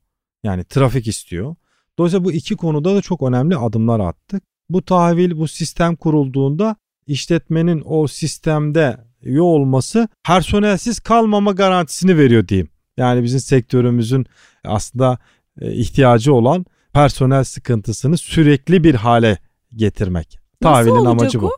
[0.44, 1.56] Yani trafik istiyor.
[1.98, 4.44] Dolayısıyla bu iki konuda da çok önemli adımlar attık.
[4.70, 6.76] Bu tahvil, bu sistem kurulduğunda
[7.08, 12.70] işletmenin o sistemde üye olması personelsiz kalmama garantisini veriyor diyeyim.
[12.98, 14.26] Yani bizim sektörümüzün
[14.66, 15.18] aslında
[15.62, 19.38] e, ihtiyacı olan personel sıkıntısını sürekli bir hale
[19.76, 20.40] getirmek.
[20.62, 21.48] Tahvilin amacı bu.
[21.48, 21.52] O?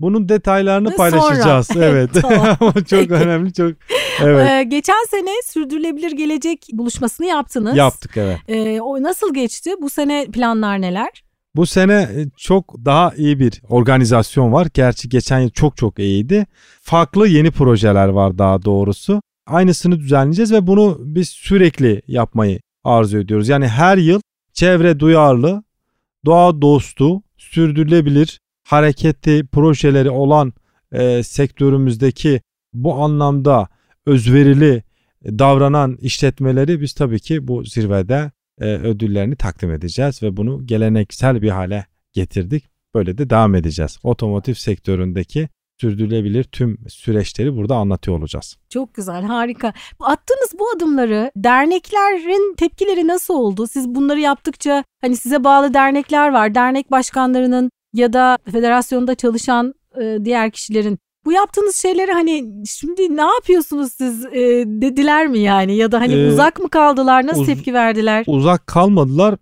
[0.00, 0.96] Bunun detaylarını Sonra.
[0.96, 1.70] paylaşacağız.
[1.76, 2.10] Evet.
[2.90, 3.72] çok önemli çok.
[4.22, 4.50] Evet.
[4.50, 7.76] Ee, geçen sene sürdürülebilir gelecek buluşmasını yaptınız.
[7.76, 8.38] Yaptık evet.
[8.48, 9.74] Ee, o nasıl geçti?
[9.82, 11.25] Bu sene planlar neler?
[11.56, 14.68] Bu sene e, çok daha iyi bir organizasyon var.
[14.74, 16.46] Gerçi geçen yıl çok çok iyiydi.
[16.80, 19.22] Farklı yeni projeler var daha doğrusu.
[19.46, 23.48] Aynısını düzenleyeceğiz ve bunu biz sürekli yapmayı arzu ediyoruz.
[23.48, 24.20] Yani her yıl
[24.52, 25.64] çevre duyarlı,
[26.24, 30.52] doğa dostu, sürdürülebilir hareketli projeleri olan
[30.92, 32.40] e, sektörümüzdeki
[32.72, 33.68] bu anlamda
[34.06, 34.82] özverili
[35.24, 41.50] davranan işletmeleri biz tabii ki bu zirvede e, ödüllerini takdim edeceğiz ve bunu geleneksel bir
[41.50, 42.64] hale getirdik.
[42.94, 43.98] Böyle de devam edeceğiz.
[44.02, 45.48] Otomotiv sektöründeki
[45.80, 48.56] sürdürülebilir tüm süreçleri burada anlatıyor olacağız.
[48.70, 49.72] Çok güzel, harika.
[50.00, 53.66] Attığınız bu adımları derneklerin tepkileri nasıl oldu?
[53.66, 56.54] Siz bunları yaptıkça hani size bağlı dernekler var.
[56.54, 63.22] Dernek başkanlarının ya da federasyonda çalışan e, diğer kişilerin Bu yaptığınız şeyleri hani şimdi ne
[63.22, 67.46] yapıyorsunuz siz e, dediler mi yani ya da hani ee, uzak mı kaldılar nasıl uz-
[67.46, 68.24] tepki verdiler?
[68.26, 69.36] Uzak kalmadılar.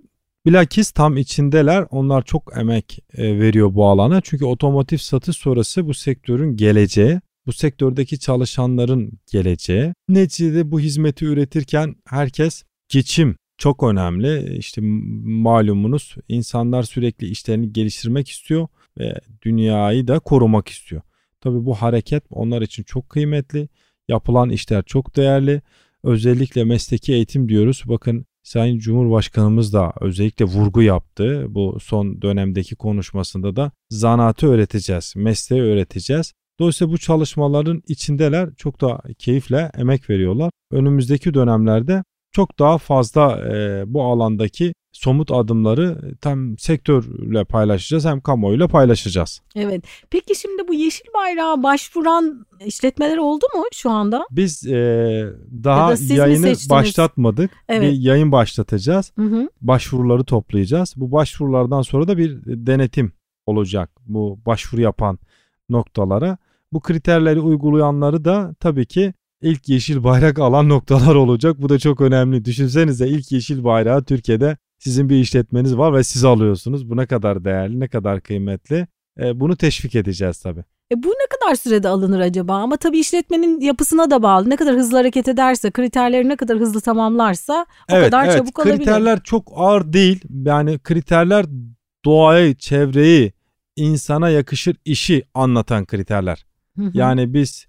[0.47, 1.87] Bilakis tam içindeler.
[1.91, 4.21] Onlar çok emek e, veriyor bu alana.
[4.21, 9.95] Çünkü otomotiv satış sonrası bu sektörün geleceği bu sektördeki çalışanların geleceği.
[10.09, 14.57] Neticede bu hizmeti üretirken herkes geçim çok önemli.
[14.59, 14.81] İşte
[15.25, 18.69] malumunuz insanlar sürekli işlerini geliştirmek istiyor
[18.99, 21.03] ve dünyayı da korumak istiyor.
[21.45, 23.69] Tabi bu hareket onlar için çok kıymetli.
[24.09, 25.63] Yapılan işler çok değerli.
[26.03, 27.83] Özellikle mesleki eğitim diyoruz.
[27.87, 31.47] Bakın Sayın Cumhurbaşkanımız da özellikle vurgu yaptı.
[31.49, 36.33] Bu son dönemdeki konuşmasında da zanaatı öğreteceğiz, mesleği öğreteceğiz.
[36.61, 38.55] Dolayısıyla bu çalışmaların içindeler.
[38.57, 40.51] Çok da keyifle emek veriyorlar.
[40.71, 48.69] Önümüzdeki dönemlerde çok daha fazla e, bu alandaki somut adımları tam sektörle paylaşacağız hem kamuoyuyla
[48.69, 49.41] paylaşacağız.
[49.57, 49.85] Evet.
[50.11, 54.27] Peki şimdi bu yeşil bayrağa başvuran işletmeler oldu mu şu anda?
[54.31, 55.27] Biz e,
[55.65, 57.51] daha yayını başlatmadık.
[57.69, 57.83] Evet.
[57.83, 59.13] Bir yayın başlatacağız.
[59.17, 59.49] Hı hı.
[59.61, 60.95] Başvuruları toplayacağız.
[60.97, 63.13] Bu başvurulardan sonra da bir denetim
[63.47, 63.91] olacak.
[64.07, 65.19] Bu başvuru yapan
[65.69, 66.39] noktalara.
[66.73, 71.57] Bu kriterleri uygulayanları da tabii ki ilk yeşil bayrak alan noktalar olacak.
[71.63, 72.45] Bu da çok önemli.
[72.45, 76.91] Düşünsenize ilk yeşil bayrağı Türkiye'de sizin bir işletmeniz var ve siz alıyorsunuz.
[76.91, 78.87] Bu ne kadar değerli, ne kadar kıymetli.
[79.21, 80.65] E, bunu teşvik edeceğiz tabii.
[80.93, 82.57] E bu ne kadar sürede alınır acaba?
[82.57, 84.51] Ama tabii işletmenin yapısına da bağlı.
[84.51, 88.37] Ne kadar hızlı hareket ederse, kriterleri ne kadar hızlı tamamlarsa o evet, kadar evet.
[88.37, 88.77] çabuk alabilir.
[88.77, 90.21] Kriterler çok ağır değil.
[90.45, 91.47] Yani kriterler
[92.05, 93.33] doğayı, çevreyi,
[93.77, 96.47] insana yakışır işi anlatan kriterler.
[96.93, 97.67] Yani biz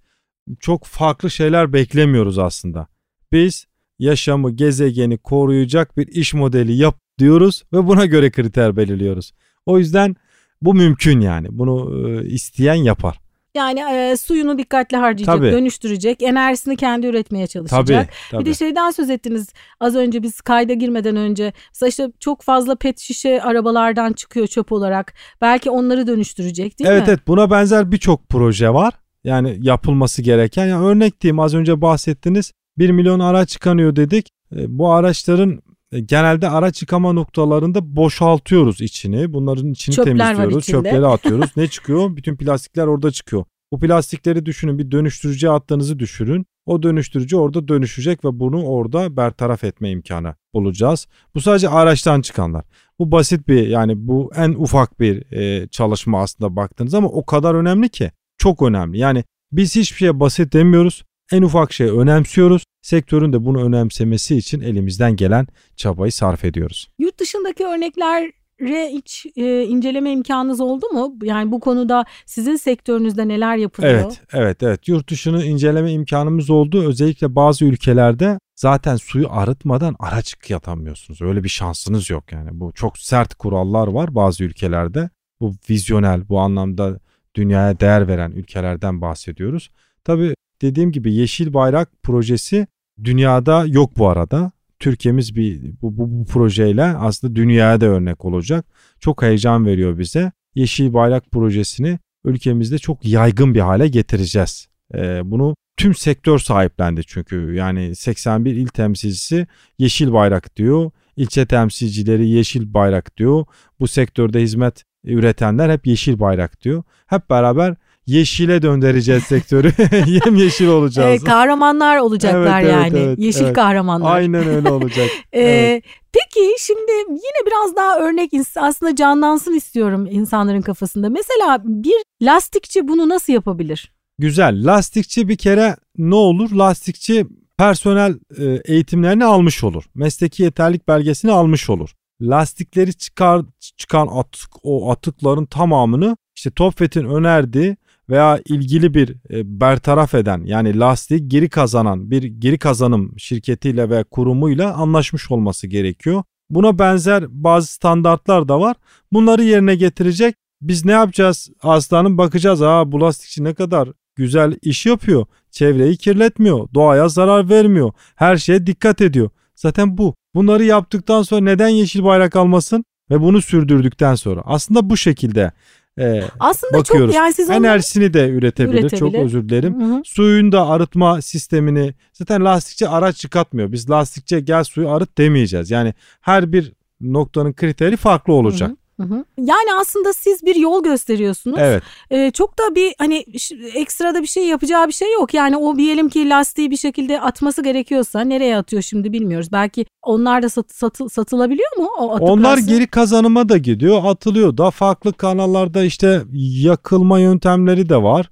[0.59, 2.87] çok farklı şeyler beklemiyoruz aslında.
[3.31, 3.65] Biz
[3.99, 9.31] yaşamı, gezegeni koruyacak bir iş modeli yap diyoruz ve buna göre kriter belirliyoruz.
[9.65, 10.15] O yüzden
[10.61, 11.47] bu mümkün yani.
[11.51, 13.19] Bunu e, isteyen yapar.
[13.55, 15.51] Yani e, suyunu dikkatli harcayacak, tabii.
[15.51, 17.87] dönüştürecek, enerjisini kendi üretmeye çalışacak.
[17.87, 18.41] Tabii, tabii.
[18.41, 21.53] Bir de şeyden söz ettiniz az önce biz kayda girmeden önce.
[21.69, 25.13] Mesela işte çok fazla pet şişe arabalardan çıkıyor çöp olarak.
[25.41, 27.03] Belki onları dönüştürecek değil evet, mi?
[27.03, 28.93] Evet evet buna benzer birçok proje var.
[29.23, 30.65] Yani yapılması gereken.
[30.65, 34.29] Yani örnek diyeyim az önce bahsettiniz 1 milyon araç çıkanıyor dedik.
[34.55, 35.61] E, bu araçların
[35.99, 39.33] genelde araç yıkama noktalarında boşaltıyoruz içini.
[39.33, 40.65] Bunların içini Çöpler temizliyoruz.
[40.65, 41.49] Çöpleri atıyoruz.
[41.57, 42.15] ne çıkıyor?
[42.15, 43.45] Bütün plastikler orada çıkıyor.
[43.71, 46.45] Bu plastikleri düşünün bir dönüştürücüye attığınızı düşünün.
[46.65, 51.07] O dönüştürücü orada dönüşecek ve bunu orada bertaraf etme imkanı bulacağız.
[51.35, 52.65] Bu sadece araçtan çıkanlar.
[52.99, 57.55] Bu basit bir yani bu en ufak bir e, çalışma aslında baktığınız ama o kadar
[57.55, 58.97] önemli ki çok önemli.
[58.97, 61.03] Yani biz hiçbir şeye basit demiyoruz.
[61.31, 62.63] En ufak şey önemsiyoruz.
[62.81, 66.87] Sektörün de bunu önemsemesi için elimizden gelen çabayı sarf ediyoruz.
[66.99, 71.15] Yurt dışındaki örnekler hiç e, inceleme imkanınız oldu mu?
[71.23, 73.93] Yani bu konuda sizin sektörünüzde neler yapılıyor?
[73.93, 74.87] Evet, evet, evet.
[74.87, 76.87] Yurt dışını inceleme imkanımız oldu.
[76.87, 81.21] Özellikle bazı ülkelerde zaten suyu arıtmadan araç yatamıyorsunuz.
[81.21, 82.49] Öyle bir şansınız yok yani.
[82.53, 85.09] Bu çok sert kurallar var bazı ülkelerde.
[85.39, 86.99] Bu vizyonel, bu anlamda
[87.35, 89.69] dünyaya değer veren ülkelerden bahsediyoruz.
[90.03, 90.35] Tabii
[90.65, 92.67] dediğim gibi Yeşil Bayrak projesi
[93.03, 94.51] dünyada yok bu arada.
[94.79, 98.65] Türkiye'miz bir bu, bu, bu projeyle aslında dünyaya da örnek olacak.
[98.99, 100.31] Çok heyecan veriyor bize.
[100.55, 104.67] Yeşil Bayrak projesini ülkemizde çok yaygın bir hale getireceğiz.
[104.95, 109.47] Ee, bunu tüm sektör sahiplendi çünkü yani 81 il temsilcisi
[109.79, 110.91] Yeşil Bayrak diyor.
[111.17, 113.45] İlçe temsilcileri Yeşil Bayrak diyor.
[113.79, 116.83] Bu sektörde hizmet üretenler hep Yeşil Bayrak diyor.
[117.07, 117.75] Hep beraber
[118.07, 119.71] yeşile döndüreceğiz sektörü.
[120.07, 121.21] Yem yeşil olacağız.
[121.21, 122.99] Ee, kahramanlar olacaklar evet, yani.
[122.99, 123.55] Evet, yeşil evet.
[123.55, 124.15] kahramanlar.
[124.15, 125.09] Aynen öyle olacak.
[125.33, 125.83] ee, evet.
[126.13, 131.09] Peki şimdi yine biraz daha örnek aslında canlansın istiyorum insanların kafasında.
[131.09, 133.91] Mesela bir lastikçi bunu nasıl yapabilir?
[134.19, 134.65] Güzel.
[134.65, 136.51] Lastikçi bir kere ne olur?
[136.51, 137.25] Lastikçi
[137.57, 139.83] personel e, eğitimlerini almış olur.
[139.95, 141.89] Mesleki yeterlik belgesini almış olur.
[142.21, 143.41] Lastikleri çıkar
[143.77, 147.77] çıkan atık o atıkların tamamını işte Topfet'in önerdiği
[148.09, 154.03] veya ilgili bir e, bertaraf eden yani lastiği geri kazanan bir geri kazanım şirketiyle ve
[154.03, 156.23] kurumuyla anlaşmış olması gerekiyor.
[156.49, 158.75] Buna benzer bazı standartlar da var.
[159.13, 160.35] Bunları yerine getirecek.
[160.61, 161.49] Biz ne yapacağız?
[161.61, 162.61] Aslanım bakacağız.
[162.61, 165.25] Aa bu lastikçi ne kadar güzel iş yapıyor.
[165.51, 166.67] Çevreyi kirletmiyor.
[166.73, 167.91] Doğaya zarar vermiyor.
[168.15, 169.29] Her şeye dikkat ediyor.
[169.55, 170.15] Zaten bu.
[170.35, 172.85] Bunları yaptıktan sonra neden yeşil bayrak almasın?
[173.11, 174.41] Ve bunu sürdürdükten sonra.
[174.45, 175.51] Aslında bu şekilde
[175.99, 177.13] e, Aslında bakıyoruz.
[177.13, 178.81] çok yani siz enerjisini de üretebilir.
[178.81, 178.99] üretebilir.
[178.99, 179.81] Çok özür dilerim.
[179.81, 180.01] Hı hı.
[180.05, 183.71] Suyun da arıtma sistemini zaten lastikçi araç çıkartmıyor.
[183.71, 185.71] Biz lastikçe gel suyu arıt demeyeceğiz.
[185.71, 188.69] Yani her bir noktanın kriteri farklı olacak.
[188.69, 189.15] Hı hı.
[189.15, 189.25] Hı.
[189.37, 191.57] Yani aslında siz bir yol gösteriyorsunuz.
[191.61, 191.83] Evet.
[192.11, 193.25] Ee, çok da bir hani
[193.73, 195.33] ekstra da bir şey yapacağı bir şey yok.
[195.33, 199.51] Yani o diyelim ki lastiği bir şekilde atması gerekiyorsa nereye atıyor şimdi bilmiyoruz.
[199.51, 201.89] Belki onlar da sat, satı, satılabiliyor mu?
[201.99, 202.77] O atık onlar lastiği?
[202.77, 208.29] geri kazanıma da gidiyor, atılıyor da farklı kanallarda işte yakılma yöntemleri de var.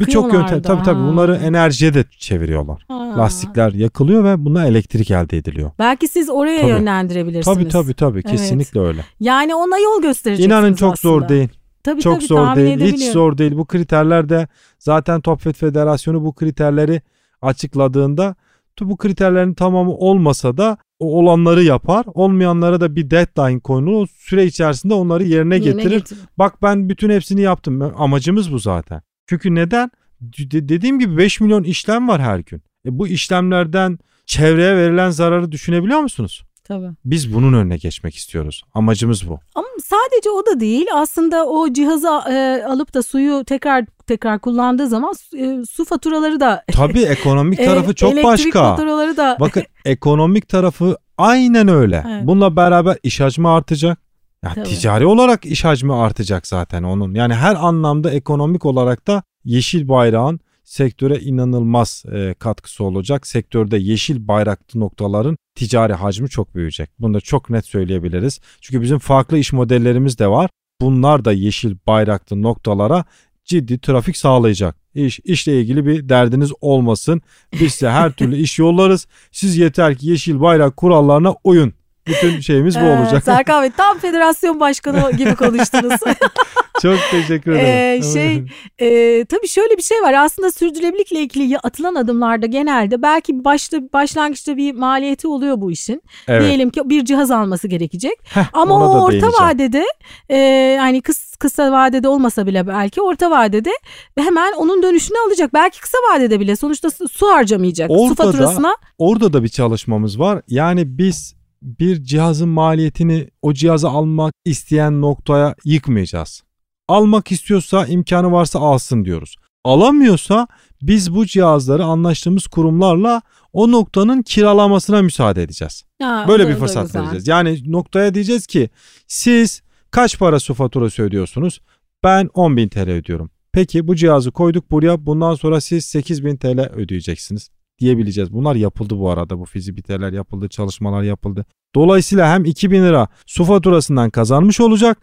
[0.00, 2.84] Birçok yöntem tabii tabii bunları enerjiye de çeviriyorlar.
[2.88, 3.14] Ha.
[3.18, 5.70] Lastikler yakılıyor ve buna elektrik elde ediliyor.
[5.78, 6.70] Belki siz oraya Tabii.
[6.70, 7.56] yönlendirebilirsiniz.
[7.56, 8.30] Tabii tabii tabii Evet.
[8.30, 9.04] kesinlikle öyle.
[9.20, 11.12] Yani ona yol göstereceksiniz İnanın çok aslında.
[11.20, 11.48] zor değil.
[11.82, 12.80] Tabii, Çok tabii, zor değil.
[12.80, 13.52] Hiç zor değil.
[13.56, 17.02] Bu kriterler de zaten Top Fed Federasyonu bu kriterleri
[17.42, 18.34] açıkladığında
[18.80, 22.04] bu kriterlerin tamamı olmasa da o olanları yapar.
[22.14, 24.02] Olmayanlara da bir deadline konulur.
[24.02, 25.98] O süre içerisinde onları yerine Yerine getirir.
[25.98, 26.22] getirin.
[26.38, 27.82] Bak ben bütün hepsini yaptım.
[27.96, 29.02] Amacımız bu zaten.
[29.26, 29.90] Çünkü neden?
[30.20, 32.62] De- dediğim gibi 5 milyon işlem var her gün.
[32.86, 36.44] E bu işlemlerden çevreye verilen zararı düşünebiliyor musunuz?
[36.64, 36.90] Tabii.
[37.04, 38.62] Biz bunun önüne geçmek istiyoruz.
[38.74, 39.40] Amacımız bu.
[39.54, 40.86] Ama sadece o da değil.
[40.94, 46.64] Aslında o cihazı e, alıp da suyu tekrar tekrar kullandığı zaman e, su faturaları da
[46.72, 48.62] Tabii ekonomik e, tarafı çok elektrik başka.
[48.62, 52.04] faturaları da Bakın ekonomik tarafı aynen öyle.
[52.08, 52.26] Evet.
[52.26, 53.98] Bununla beraber iş hacmi artacak.
[54.44, 54.68] Ya Tabii.
[54.68, 57.14] ticari olarak iş hacmi artacak zaten onun.
[57.14, 63.26] Yani her anlamda ekonomik olarak da yeşil bayrağın sektöre inanılmaz e, katkısı olacak.
[63.26, 66.90] Sektörde yeşil bayraklı noktaların ticari hacmi çok büyüyecek.
[66.98, 68.40] Bunu da çok net söyleyebiliriz.
[68.60, 70.50] Çünkü bizim farklı iş modellerimiz de var.
[70.80, 73.04] Bunlar da yeşil bayraklı noktalara
[73.44, 74.76] ciddi trafik sağlayacak.
[74.94, 77.22] İş, işle ilgili bir derdiniz olmasın.
[77.60, 79.06] Biz size her türlü iş yollarız.
[79.32, 81.74] Siz yeter ki yeşil bayrak kurallarına uyun.
[82.06, 83.24] Bütün şeyimiz bu Ee, olacak.
[83.24, 86.00] Serkan Bey tam federasyon başkanı gibi konuştunuz.
[86.82, 88.02] Çok teşekkür Ee, ederim.
[88.12, 88.44] şey
[88.78, 94.56] e, tabii şöyle bir şey var aslında sürdürülebilirlikle ilgili atılan adımlarda genelde belki başta başlangıçta
[94.56, 96.02] bir maliyeti oluyor bu işin.
[96.28, 96.42] evet.
[96.42, 98.12] Diyelim ki bir cihaz alması gerekecek.
[98.24, 99.84] Heh, Ama o da orta vadede
[100.30, 103.70] e, hani kıs, kısa vadede olmasa bile belki orta vadede
[104.18, 105.54] hemen onun dönüşünü alacak.
[105.54, 107.88] Belki kısa vadede bile sonuçta su su harcamayacak.
[107.90, 110.42] su Orada da- faturasına Orada da bir çalışmamız var.
[110.48, 116.42] Yani biz bir cihazın maliyetini o cihazı almak isteyen noktaya yıkmayacağız.
[116.88, 119.36] Almak istiyorsa imkanı varsa alsın diyoruz.
[119.64, 120.46] Alamıyorsa
[120.82, 123.22] biz bu cihazları anlaştığımız kurumlarla
[123.52, 125.82] o noktanın kiralamasına müsaade edeceğiz.
[126.02, 127.28] Ha, Böyle bir fırsat vereceğiz.
[127.28, 128.70] Yani noktaya diyeceğiz ki
[129.06, 131.60] siz kaç para su faturası ödüyorsunuz?
[132.04, 133.30] Ben 10.000 TL ödüyorum.
[133.52, 137.50] Peki bu cihazı koyduk buraya bundan sonra siz 8.000 TL ödeyeceksiniz
[137.82, 138.32] diyebileceğiz.
[138.32, 141.44] Bunlar yapıldı bu arada bu fizibiliteler yapıldı çalışmalar yapıldı.
[141.74, 144.98] Dolayısıyla hem 2000 lira su faturasından kazanmış olacak.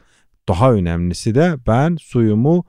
[0.50, 2.66] Daha önemlisi de ben suyumu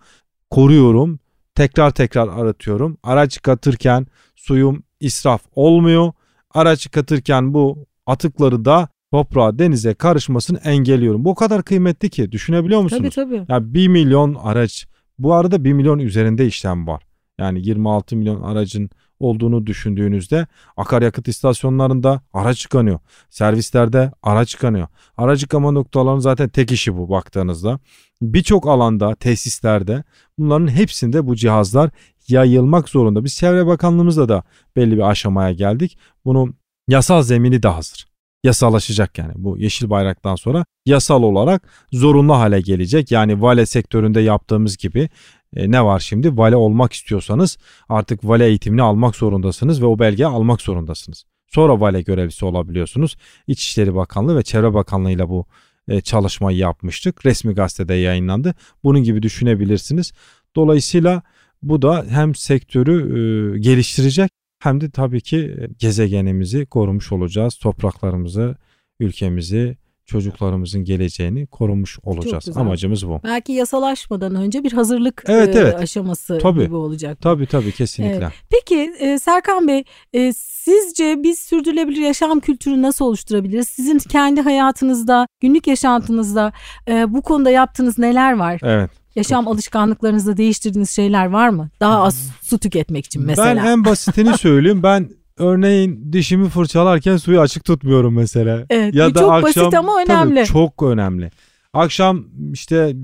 [0.50, 1.18] koruyorum.
[1.54, 2.98] Tekrar tekrar aratıyorum.
[3.02, 6.12] Araç yıkatırken suyum israf olmuyor.
[6.54, 11.24] Araç yıkatırken bu atıkları da toprağa denize karışmasını engelliyorum.
[11.24, 13.14] Bu o kadar kıymetli ki düşünebiliyor musunuz?
[13.14, 13.52] Tabii tabii.
[13.52, 14.86] Ya 1 milyon araç
[15.18, 17.02] bu arada 1 milyon üzerinde işlem var.
[17.38, 22.98] Yani 26 milyon aracın olduğunu düşündüğünüzde akaryakıt istasyonlarında araç yıkanıyor.
[23.30, 24.86] Servislerde araç yıkanıyor.
[25.16, 27.78] Araç yıkama noktalarının zaten tek işi bu baktığınızda.
[28.22, 30.04] Birçok alanda, tesislerde
[30.38, 31.90] bunların hepsinde bu cihazlar
[32.28, 33.24] yayılmak zorunda.
[33.24, 34.42] Biz Çevre Bakanlığımızda da
[34.76, 35.98] belli bir aşamaya geldik.
[36.24, 36.54] Bunun
[36.88, 38.10] yasal zemini de hazır.
[38.44, 43.12] Yasallaşacak yani bu yeşil bayraktan sonra yasal olarak zorunlu hale gelecek.
[43.12, 45.08] Yani vale sektöründe yaptığımız gibi
[45.56, 46.36] e, ne var şimdi?
[46.36, 47.58] Vale olmak istiyorsanız
[47.88, 51.24] artık vale eğitimini almak zorundasınız ve o belgeyi almak zorundasınız.
[51.46, 53.16] Sonra vale görevlisi olabiliyorsunuz.
[53.46, 55.46] İçişleri Bakanlığı ve Çevre Bakanlığı ile bu
[55.88, 57.26] e, çalışmayı yapmıştık.
[57.26, 58.54] Resmi gazetede yayınlandı.
[58.84, 60.12] Bunun gibi düşünebilirsiniz.
[60.56, 61.22] Dolayısıyla
[61.62, 67.54] bu da hem sektörü e, geliştirecek hem de tabii ki gezegenimizi korumuş olacağız.
[67.54, 68.56] Topraklarımızı,
[69.00, 69.76] ülkemizi,
[70.10, 72.56] çocuklarımızın geleceğini korumuş olacağız.
[72.56, 73.20] Amacımız bu.
[73.24, 75.74] Belki yasalaşmadan önce bir hazırlık Evet, e, evet.
[75.74, 76.64] aşaması Tabii.
[76.64, 77.18] gibi olacak.
[77.20, 78.28] Tabii tabii kesinlikle.
[78.50, 83.68] Peki e, Serkan Bey e, sizce biz sürdürülebilir yaşam kültürü nasıl oluşturabiliriz?
[83.68, 86.52] Sizin kendi hayatınızda, günlük yaşantınızda
[86.88, 88.60] e, bu konuda yaptığınız neler var?
[88.62, 88.90] Evet.
[89.16, 91.68] Yaşam alışkanlıklarınızda değiştirdiğiniz şeyler var mı?
[91.80, 93.62] Daha az su tüketmek için mesela.
[93.62, 94.82] Ben en basitini söyleyeyim.
[94.82, 95.08] Ben
[95.40, 98.66] örneğin dişimi fırçalarken suyu açık tutmuyorum mesela.
[98.70, 100.44] Evet, ya bu da çok akşam basit ama Tabii, önemli.
[100.44, 101.30] çok önemli.
[101.72, 102.94] Akşam işte e,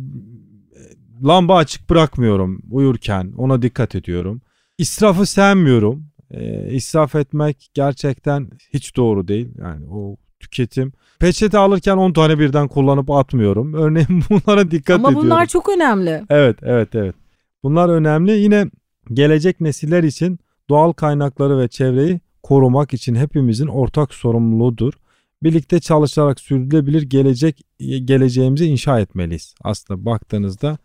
[1.27, 3.33] lamba açık bırakmıyorum uyurken.
[3.39, 4.41] Ona dikkat ediyorum.
[4.79, 6.07] İsrafı sevmiyorum.
[6.31, 9.49] E, israf etmek gerçekten hiç doğru değil.
[9.59, 10.93] Yani o tüketim.
[11.19, 13.75] Peçete alırken 10 tane birden kullanıp atmıyorum.
[13.85, 15.27] Örneğin bunlara dikkat ama ediyorum.
[15.27, 16.23] bunlar çok önemli.
[16.31, 17.15] Evet, evet, evet.
[17.63, 18.33] Bunlar önemli.
[18.33, 18.67] Yine
[19.13, 24.93] gelecek nesiller için doğal kaynakları ve çevreyi korumak için hepimizin ortak sorumluluğudur.
[25.43, 27.61] birlikte çalışarak sürdürülebilir gelecek
[28.05, 29.55] geleceğimizi inşa etmeliyiz.
[29.61, 30.79] Aslında baktığınızda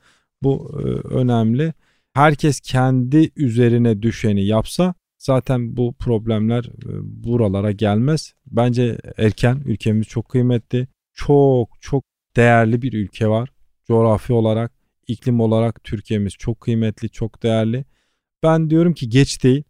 [0.43, 1.73] bu e, önemli.
[2.13, 6.89] Herkes kendi üzerine düşeni yapsa zaten bu problemler e,
[7.23, 8.33] buralara gelmez.
[8.47, 10.87] Bence erken ülkemiz çok kıymetli.
[11.13, 12.03] Çok çok
[12.35, 13.49] değerli bir ülke var.
[13.87, 14.71] Coğrafi olarak,
[15.07, 17.85] iklim olarak Türkiye'miz çok kıymetli, çok değerli.
[18.43, 19.63] Ben diyorum ki geç değil.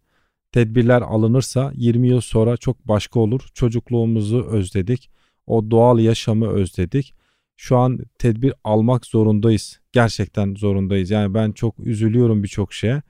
[0.52, 3.42] Tedbirler alınırsa 20 yıl sonra çok başka olur.
[3.54, 5.10] Çocukluğumuzu özledik.
[5.48, 7.14] O doğal yaşamı özledik.
[7.58, 9.80] Şu an tedbir almak zorundayız.
[9.92, 11.10] Gerçekten zorundayız.
[11.10, 13.02] Yani ben çok üzülüyorum birçok şeye.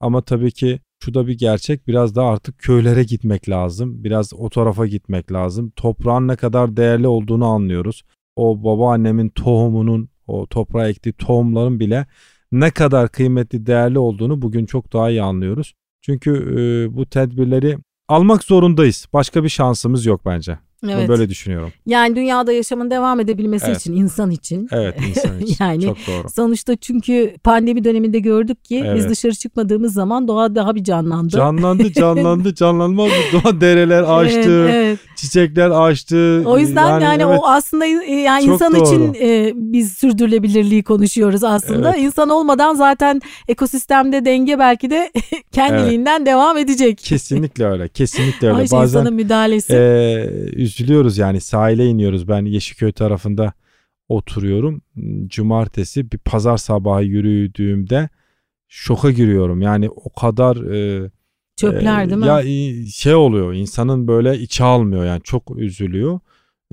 [0.00, 4.04] Ama tabii ki şu da bir gerçek biraz daha artık köylere gitmek lazım.
[4.04, 5.70] Biraz o tarafa gitmek lazım.
[5.76, 8.02] Toprağın ne kadar değerli olduğunu anlıyoruz.
[8.36, 12.06] O babaannemin tohumunun o toprağa ektiği tohumların bile
[12.52, 15.74] ne kadar kıymetli değerli olduğunu bugün çok daha iyi anlıyoruz.
[16.00, 19.06] Çünkü e, bu tedbirleri almak zorundayız.
[19.12, 20.58] Başka bir şansımız yok bence.
[20.84, 20.96] Evet.
[20.98, 21.72] Ben böyle düşünüyorum.
[21.86, 23.80] Yani dünyada yaşamın devam edebilmesi evet.
[23.80, 24.68] için insan için.
[24.72, 25.64] Evet insan için.
[25.64, 26.30] yani Çok doğru.
[26.30, 28.96] Sonuçta çünkü pandemi döneminde gördük ki evet.
[28.96, 31.28] biz dışarı çıkmadığımız zaman doğa daha bir canlandı.
[31.28, 33.14] Canlandı canlandı canlanmaz mı?
[33.32, 34.64] Doğa dereler açtı.
[34.64, 34.98] Evet, evet.
[35.16, 36.42] Çiçekler açtı.
[36.46, 37.40] O yüzden yani, yani evet.
[37.42, 38.86] o aslında e, yani insan doğru.
[38.86, 41.90] için e, biz sürdürülebilirliği konuşuyoruz aslında.
[41.90, 42.04] Evet.
[42.04, 45.12] İnsan olmadan zaten ekosistemde denge belki de
[45.52, 46.26] kendiliğinden evet.
[46.26, 46.98] devam edecek.
[46.98, 47.88] Kesinlikle öyle.
[47.88, 48.58] Kesinlikle öyle.
[48.58, 49.72] Ay, Bazen insanın müdahalesi.
[49.72, 52.28] E, üzülüyoruz yani sahile iniyoruz.
[52.28, 53.52] Ben Yeşilköy tarafında
[54.08, 54.82] oturuyorum.
[55.26, 58.08] Cumartesi bir pazar sabahı yürüdüğümde
[58.68, 59.62] şoka giriyorum.
[59.62, 61.10] Yani o kadar e,
[61.56, 62.26] çöpler e, değil mi?
[62.26, 62.42] Ya
[62.92, 66.20] şey oluyor insanın böyle içi almıyor yani çok üzülüyor.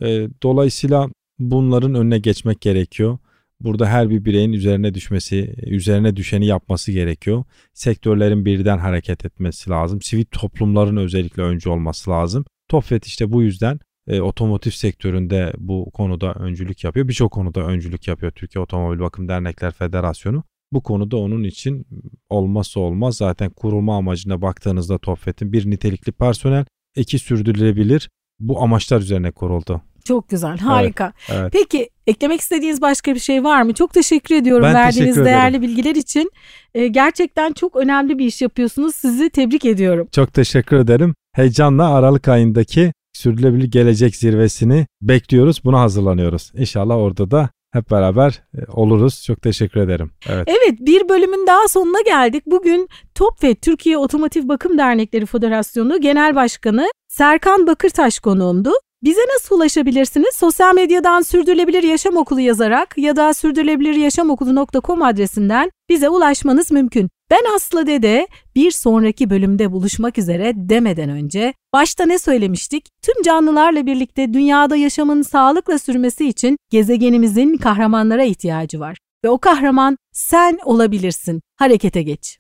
[0.02, 3.18] E, dolayısıyla bunların önüne geçmek gerekiyor.
[3.60, 7.44] Burada her bir bireyin üzerine düşmesi, üzerine düşeni yapması gerekiyor.
[7.74, 10.02] Sektörlerin birden hareket etmesi lazım.
[10.02, 12.46] Sivil toplumların özellikle öncü olması lazım.
[12.68, 17.08] TOFET işte bu yüzden e, otomotiv sektöründe bu konuda öncülük yapıyor.
[17.08, 20.44] Birçok konuda öncülük yapıyor Türkiye Otomobil Bakım Dernekler Federasyonu.
[20.72, 21.86] Bu konuda onun için
[22.30, 26.66] olmazsa olmaz zaten kurulma amacına baktığınızda TOFET'in bir nitelikli personel,
[26.96, 29.82] iki sürdürülebilir bu amaçlar üzerine kuruldu.
[30.06, 31.14] Çok güzel, harika.
[31.30, 31.54] Evet, evet.
[31.54, 33.74] Peki eklemek istediğiniz başka bir şey var mı?
[33.74, 36.32] Çok teşekkür ediyorum ben verdiğiniz teşekkür değerli bilgiler için.
[36.74, 38.96] Ee, gerçekten çok önemli bir iş yapıyorsunuz.
[38.96, 40.08] Sizi tebrik ediyorum.
[40.12, 41.16] Çok teşekkür ederim.
[41.34, 45.62] Heyecanla Aralık ayındaki sürdürülebilir gelecek zirvesini bekliyoruz.
[45.64, 46.52] Buna hazırlanıyoruz.
[46.56, 49.24] İnşallah orada da hep beraber e, oluruz.
[49.24, 50.12] Çok teşekkür ederim.
[50.30, 50.48] Evet.
[50.48, 52.44] Evet bir bölümün daha sonuna geldik.
[52.46, 58.72] Bugün Top ve Türkiye Otomotiv Bakım Dernekleri Federasyonu Genel Başkanı Serkan Bakırtaş konuğumdu.
[59.04, 60.36] Bize nasıl ulaşabilirsiniz?
[60.36, 67.10] Sosyal medyadan Sürdürülebilir Yaşam Okulu yazarak ya da sürdürülebiliryaşamokulu.com adresinden bize ulaşmanız mümkün.
[67.32, 72.90] Ben Aslı Dede bir sonraki bölümde buluşmak üzere demeden önce başta ne söylemiştik?
[73.02, 78.98] Tüm canlılarla birlikte dünyada yaşamın sağlıkla sürmesi için gezegenimizin kahramanlara ihtiyacı var.
[79.26, 81.42] Ve o kahraman sen olabilirsin.
[81.56, 82.40] Harekete geç.